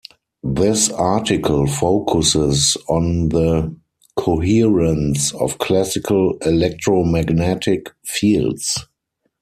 This 0.41 0.89
article 0.91 1.67
focuses 1.67 2.75
on 2.89 3.29
the 3.29 3.71
coherence 4.15 5.31
of 5.31 5.59
classical 5.59 6.39
electromagnetic 6.43 7.87
fields. 8.03 8.73